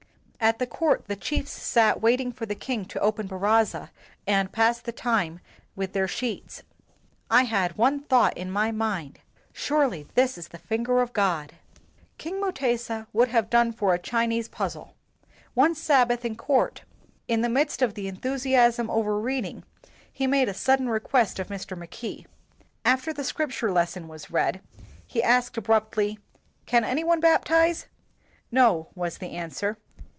At 0.43 0.57
the 0.57 0.65
court 0.65 1.05
the 1.05 1.15
chiefs 1.15 1.51
sat 1.51 2.01
waiting 2.01 2.31
for 2.31 2.47
the 2.47 2.55
king 2.55 2.85
to 2.85 2.99
open 2.99 3.27
taraza, 3.27 3.91
and 4.25 4.51
passed 4.51 4.85
the 4.85 4.91
time 4.91 5.39
with 5.75 5.93
their 5.93 6.07
sheets. 6.07 6.63
"I 7.29 7.43
had 7.43 7.77
one 7.77 7.99
thought 7.99 8.35
in 8.35 8.49
my 8.49 8.71
mind, 8.71 9.19
surely 9.53 10.07
this 10.15 10.39
is 10.39 10.47
the 10.47 10.57
finger 10.57 10.99
of 11.01 11.13
God. 11.13 11.53
''King 12.17 12.41
Mutesa 12.41 13.05
would 13.13 13.27
have 13.27 13.51
done 13.51 13.71
for 13.71 13.93
a 13.93 13.99
Chi 13.99 14.25
nese 14.25 14.49
puzzle. 14.49 14.95
One 15.53 15.75
Sabbath 15.75 16.25
in 16.25 16.35
court, 16.35 16.85
in 17.27 17.41
the 17.41 17.47
midst 17.47 17.83
of 17.83 17.93
the 17.93 18.07
enthusiasm 18.07 18.89
over 18.89 19.19
reading, 19.19 19.63
he 20.11 20.25
made 20.25 20.49
a 20.49 20.55
sudden 20.55 20.89
request 20.89 21.37
of 21.37 21.49
Mr. 21.49 21.77
Mackay. 21.77 22.25
After 22.83 23.13
the 23.13 23.23
Scripture 23.23 23.71
lesson 23.71 24.07
was 24.07 24.31
read, 24.31 24.61
he 25.05 25.21
asked 25.21 25.55
abruptly, 25.59 26.17
"Can 26.65 26.83
any 26.83 27.03
one 27.03 27.19
baptize?" 27.19 27.85
"No," 28.51 28.87
was 28.95 29.19
the 29.19 29.33
answer. 29.33 29.77